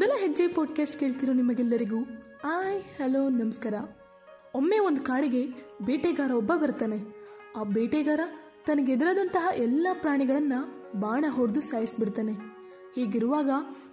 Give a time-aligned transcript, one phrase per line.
[0.00, 1.96] Podcast ಕೇಳ್ತಿರೋ ನಿಮಗೆಲ್ಲರಿಗೂ
[2.44, 3.74] ಆಯ್, hello, ನಮಸ್ಕಾರ.
[4.54, 5.46] ಒಮ್ಮೆ ಒಂದು ಕಾಡಿಗೆ
[5.82, 6.98] ಬೇಟೆಗಾರ ಒಬ್ಬ ಬರ್ತಾನೆ.
[7.56, 8.20] ಆ ಬೇಟೆಗಾರ
[8.66, 12.32] ತನಗೆದುರಾದಂತಹ ಎಲ್ಲ ಪ್ರಾಣಿಗಳನ್ನು ಬಾಣ ಹೊಡೆದು ಸಾಯಿಸಿಬಿಡ್ತಾನೆ.
[12.94, 13.50] ಹೀಗಿರುವಾಗ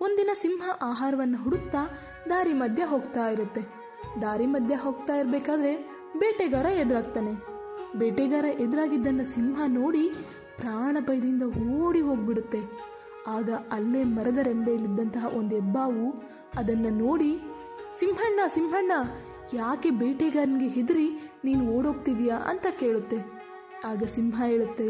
[0.00, 1.98] ಒಂದಿನ ಸಿಂಹ ಆಹಾರವನ್ನು ಹುಡುಕ್ತಾ
[2.28, 3.60] ದಾರಿ ಮಧ್ಯೆ ಹೋಗ್ತಾ ಇರುತ್ತೆ.
[4.22, 5.76] ದಾರಿ ಮಧ್ಯೆ ಹೋಗ್ತಾ ಇರಬೇಕಾದ್ರೆ
[6.18, 7.32] ಬೇಟೆಗಾರ ಎದುರಾಗ್ತಾನೆ.
[7.98, 10.08] ಬೇಟೆಗಾರ ಎದುರಾಗಿದ್ದನ್ನು ಸಿಂಹ ನೋಡಿ
[10.56, 10.96] ಪ್ರಾಣ
[11.72, 12.90] ಓಡಿ ಹೋಗ್ಬಿಡುತ್ತೆ.
[13.26, 16.04] ಆಗ ಅಲ್ಲೇ ಮರದ ರೆಂಬೆಯಲ್ಲಿದ್ದಂತಹ ಒಂದು ಹೆಬ್ಬಾವು
[16.58, 17.40] ಅದನ್ನು ನೋಡಿ,
[17.98, 18.92] ಸಿಂಹಣ್ಣ ಸಿಂಹಣ್ಣ,
[19.54, 21.08] ಯಾಕೆ ಬೇಟೆಗಾರನಿಗೆ ಹೆದರಿ
[21.44, 23.18] ನೀನು ಓಡೋಗ್ತಿದೀಯಾ ಅಂತ ಕೇಳುತ್ತೆ.
[23.84, 24.88] ಆಗ ಸಿಂಹ ಹೇಳುತ್ತೆ,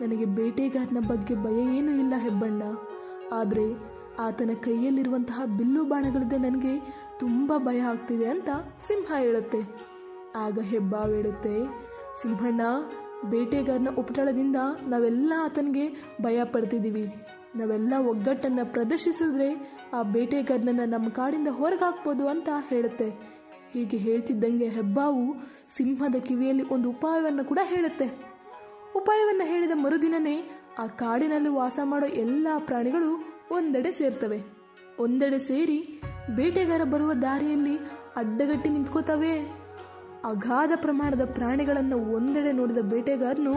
[0.00, 2.62] ನನಗೆ ಬೇಟೆಗಾರನ ಬಗ್ಗೆ ಭಯ ಏನೂ ಇಲ್ಲ ಹೆಬ್ಬಣ್ಣ.
[3.32, 3.66] ಆದರೆ
[4.18, 6.74] ಆತನ ಕೈಯಲ್ಲಿರುವಂತಹ ಬಿಲ್ಲು ಬಾಣಗಳಿಂದ ನನಗೆ
[7.18, 8.48] ತುಂಬ ಭಯ ಆಗ್ತಿದೆ ಅಂತ
[8.86, 9.60] ಸಿಂಹ ಹೇಳುತ್ತೆ.
[10.36, 11.54] ಆಗ ಹೆಬ್ಬಾವು ಹೇಳುತ್ತೆ,
[12.22, 12.60] ಸಿಂಹಣ್ಣ,
[13.24, 14.56] ಬೇಟೆಗಾರನ ಉಪಟಳದಿಂದ
[14.88, 15.88] ನಾವೆಲ್ಲ ಆತನಿಗೆ
[16.22, 17.04] ಭಯ ಪಡ್ತಿದ್ದೀವಿ.
[17.56, 23.10] ನಾವೆಲ್ಲ ಒಗ್ಗಟ್ಟನ್ನು ಪ್ರದರ್ಶಿಸಿದ್ರೆ ಆ ಬೇಟೆಗಾರನನ್ನು ನಮ್ಮ ಕಾಡಿಂದ ಹೊರಗೆ ಹಾಕ್ಬೋದು ಅಂತ ಹೇಳುತ್ತೆ.
[23.72, 25.34] ಹೀಗೆ ಹೇಳ್ತಿದ್ದಂಗೆ ಹೆಬ್ಬಾವು
[25.76, 28.06] ಸಿಂಹದ ಕಿವಿಯಲ್ಲಿ ಒಂದು ಉಪಾಯವನ್ನು ಕೂಡ ಹೇಳುತ್ತೆ.
[28.96, 34.42] ಉಪಾಯವನ್ನು ಹೇಳಿದ ಮರುದಿನನೇ ಆ ಕಾಡಿನಲ್ಲಿ ವಾಸ ಮಾಡೋ ಎಲ್ಲ ಪ್ರಾಣಿಗಳು ಒಂದೆಡೆ ಸೇರ್ತವೆ.
[34.98, 36.00] ಒಂದೆಡೆ ಸೇರಿ
[36.36, 37.76] ಬೇಟೆಗಾರ ಬರುವ ದಾರಿಯಲ್ಲಿ
[38.16, 39.40] ಅಡ್ಡಗಟ್ಟಿ ನಿಂತ್ಕೋತವೆ.
[40.24, 43.54] ಅಗಾಧ ಪ್ರಮಾಣದ ಪ್ರಾಣಿಗಳನ್ನು ಒಂದೆಡೆ ನೋಡಿದ ಬೇಟೆಗಾರನು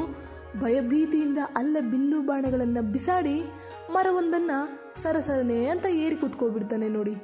[0.59, 3.43] ಭಯಭೀತಿಯಿಂದ ಅಲ್ಲ ಬಿಲ್ಲು ಬಾಣಗಳನ್ನು ಬಿಸಾಡಿ
[3.89, 7.15] ಮರವೊಂದನ್ನು ಸರಸರನೆ ಅಂತ ಏರಿ ಕೂತ್ಕೊಬಿಡ್ತಾನೆ ನೋಡಿ.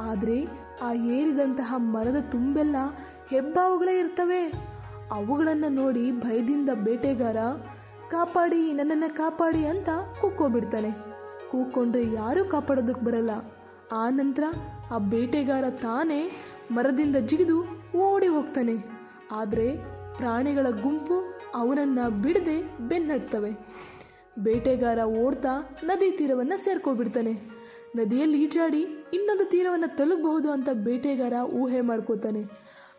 [0.00, 0.46] ಆದರೆ
[0.82, 2.76] ಆ ಏರಿದಂತಹ ಮರದ ತುಂಬೆಲ್ಲ
[3.30, 4.70] ಹೆಬ್ಬಾವುಗಳೇ ಇರ್ತವೆ.
[5.12, 7.36] ಅವುಗಳನ್ನು ನೋಡಿ ಭಯದಿಂದ ಬೇಟೆಗಾರ,
[8.10, 9.88] ಕಾಪಾಡಿ, ನನ್ನನ್ನು ಕಾಪಾಡಿ ಅಂತ
[10.20, 10.90] ಕೂಕ್ಕೋಬಿಡ್ತಾನೆ
[11.50, 13.30] ಕೂಕ್ಕೊಂಡ್ರೆ ಯಾರೂ ಕಾಪಾಡೋದಕ್ಕೆ ಬರಲ್ಲ.
[13.92, 14.42] ಆ ನಂತರ
[14.90, 16.30] ಆ ಬೇಟೆಗಾರ ತಾನೇ
[16.70, 17.64] ಮರದಿಂದ ಜಿಗಿದು
[17.96, 18.76] ಓಡಿ ಹೋಗ್ತಾನೆ.
[19.32, 19.76] ಆದರೆ
[20.16, 23.52] ಪ್ರಾಣಿಗಳ ಗುಂಪು ಅವನನ್ನು ಬಿಡದೆ ಬೆನ್ನಡ್ತವೆ.
[24.38, 27.32] ಬೇಟೆಗಾರ ಓಡ್ತಾ ನದಿ ತೀರವನ್ನು ಸೇರ್ಕೊಬಿಡ್ತಾನೆ
[27.96, 28.80] ನದಿಯಲ್ಲಿ ಈಜಾಡಿ
[29.14, 32.44] ಇನ್ನೊಂದು ತೀರವನ್ನು ತಲುಪಬಹುದು ಅಂತ ಬೇಟೆಗಾರ ಊಹೆ ಮಾಡ್ಕೋತಾನೆ.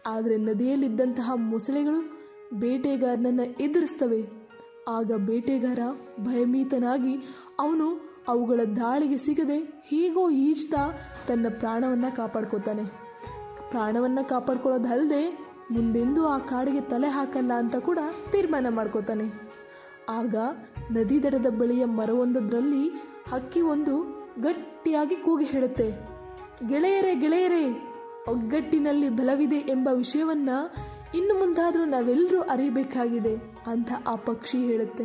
[0.06, 2.22] ಆದರೆ ನದಿಯಲ್ಲಿದ್ದಂತಹ ಮೊಸಳೆಗಳು
[2.60, 4.42] ಬೇಟೆಗಾರನನ್ನು ಎದುರಿಸ್ತವೆ.
[4.88, 5.80] ಆಗ ಬೇಟೆಗಾರ
[6.20, 7.16] ಭಯಭೀತನಾಗಿ
[7.60, 12.84] ಅವನು ಅವುಗಳ ದಾಳಿಗೆ ಸಿಗದೆ ಹೀಗೋ ಈಜ್ತಾ ತನ್ನ ಪ್ರಾಣವನ್ನು ಕಾಪಾಡ್ಕೋತಾನೆ.
[13.70, 18.00] ಪ್ರಾಣವನ್ನು ಕಾಪಾಡ್ಕೊಳ್ಳೋದಲ್ಲದೆ ಮುಂದೆಂದೂ ಆ ಕಾಡಿಗೆ ತಲೆ ಹಾಕಲ್ಲ ಅಂತ ಕೂಡ
[18.32, 19.52] ತೀರ್ಮಾನ ಮಾಡ್ಕೋತಾನೆ.
[20.10, 20.36] ಆಗ
[20.92, 22.90] ನದಿ ದಡದ ಬಳಿಯ ಮರವೊಂದರಲ್ಲಿ
[23.32, 25.92] ಹಕ್ಕಿ ಒಂದು ಗಟ್ಟಿಯಾಗಿ ಕೂಗಿ ಹೇಳುತ್ತೆ.
[26.68, 27.88] ಗೆಳೆಯರೇ ಗೆಳೆಯರೇ,
[28.30, 30.50] ಒಗ್ಗಟ್ಟಿನಲ್ಲಿ ಬಲವಿದೆ ಎಂಬ ವಿಷಯವನ್ನ
[31.16, 33.36] ಇನ್ನು ಮುಂದಾದರೂ ನಾವೆಲ್ಲರೂ ಅರಿಯಬೇಕಾಗಿದೆ
[33.68, 35.04] ಅಂತ ಆ ಪಕ್ಷಿ ಹೇಳುತ್ತೆ.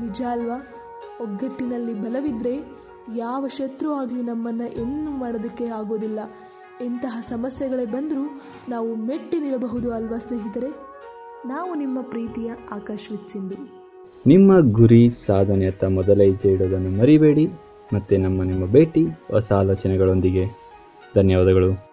[0.00, 0.56] ನಿಜ ಅಲ್ವಾ?
[1.20, 2.60] ಒಗ್ಗಟ್ಟಿನಲ್ಲಿ ಬಲವಿದ್ರೆ
[3.14, 6.20] ಯಾವ ಶತ್ರು ಆಗಲಿ ನಮ್ಮನ್ನು ಏನು ಮಾಡೋದಕ್ಕೆ ಆಗೋದಿಲ್ಲ.
[6.84, 10.92] ಎಂತಹ ಸಮಸ್ಯೆಗಳೇ ಬಂದರೂ ನಾವು ಮೆಟ್ಟಿ ನಿಲ್ಲಬಹುದು ಅಲ್ವಾ ಸ್ನೇಹಿತರೆ?
[11.48, 13.82] ನಾವು ನಿಮ್ಮ ಪ್ರೀತಿಯ ಆಕಾಶ್ ಸಿಂಧು.
[14.26, 17.46] ನಿಮ್ಮ ಗುರಿ ಸಾಧನೆಯತ್ತ ಮೊದಲ ಹೆಜ್ಜೆ ಇಡೋದನ್ನು ಮರಿಬೇಡಿ.
[17.94, 20.44] ಮತ್ತು ನಮ್ಮ ನಿಮ್ಮ ಭೇಟಿ, ಹೊಸ ಆಲೋಚನೆಗಳೊಂದಿಗೆ.
[21.14, 21.91] ಧನ್ಯವಾದಗಳು.